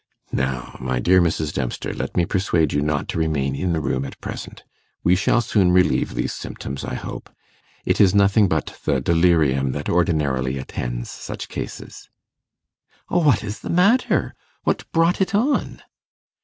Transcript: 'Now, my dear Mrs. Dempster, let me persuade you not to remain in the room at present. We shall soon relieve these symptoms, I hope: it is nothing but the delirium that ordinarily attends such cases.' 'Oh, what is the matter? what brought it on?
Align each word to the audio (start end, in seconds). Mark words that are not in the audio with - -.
'Now, 0.31 0.77
my 0.79 0.99
dear 0.99 1.21
Mrs. 1.21 1.53
Dempster, 1.53 1.93
let 1.93 2.17
me 2.17 2.25
persuade 2.25 2.73
you 2.73 2.81
not 2.81 3.07
to 3.09 3.19
remain 3.19 3.53
in 3.55 3.71
the 3.71 3.79
room 3.79 4.03
at 4.03 4.19
present. 4.19 4.63
We 5.03 5.15
shall 5.15 5.41
soon 5.41 5.71
relieve 5.71 6.15
these 6.15 6.33
symptoms, 6.33 6.83
I 6.83 6.95
hope: 6.95 7.29
it 7.85 8.01
is 8.01 8.15
nothing 8.15 8.47
but 8.47 8.75
the 8.85 8.99
delirium 8.99 9.73
that 9.73 9.89
ordinarily 9.89 10.57
attends 10.57 11.11
such 11.11 11.49
cases.' 11.49 12.09
'Oh, 13.11 13.19
what 13.19 13.43
is 13.43 13.59
the 13.59 13.69
matter? 13.69 14.33
what 14.63 14.91
brought 14.91 15.21
it 15.21 15.35
on? 15.35 15.83